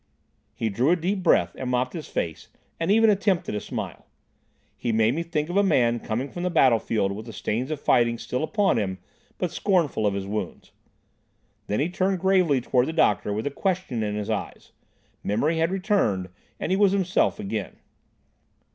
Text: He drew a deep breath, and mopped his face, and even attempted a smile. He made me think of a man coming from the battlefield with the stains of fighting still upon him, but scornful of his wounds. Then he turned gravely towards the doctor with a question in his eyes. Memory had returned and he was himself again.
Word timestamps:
He 0.55 0.69
drew 0.69 0.89
a 0.89 0.95
deep 0.95 1.21
breath, 1.21 1.51
and 1.59 1.69
mopped 1.69 1.93
his 1.93 2.07
face, 2.07 2.47
and 2.79 2.89
even 2.89 3.11
attempted 3.11 3.53
a 3.53 3.61
smile. 3.61 4.07
He 4.75 4.91
made 4.91 5.13
me 5.13 5.21
think 5.21 5.47
of 5.47 5.57
a 5.57 5.61
man 5.63 5.99
coming 5.99 6.27
from 6.27 6.41
the 6.41 6.49
battlefield 6.49 7.11
with 7.11 7.27
the 7.27 7.31
stains 7.31 7.69
of 7.69 7.79
fighting 7.79 8.17
still 8.17 8.41
upon 8.43 8.79
him, 8.79 8.97
but 9.37 9.51
scornful 9.51 10.07
of 10.07 10.15
his 10.15 10.25
wounds. 10.25 10.71
Then 11.67 11.79
he 11.79 11.87
turned 11.87 12.17
gravely 12.17 12.61
towards 12.61 12.87
the 12.87 12.93
doctor 12.93 13.31
with 13.31 13.45
a 13.45 13.51
question 13.51 14.01
in 14.01 14.15
his 14.15 14.27
eyes. 14.31 14.71
Memory 15.23 15.59
had 15.59 15.69
returned 15.69 16.29
and 16.59 16.71
he 16.71 16.75
was 16.75 16.93
himself 16.93 17.39
again. 17.39 17.75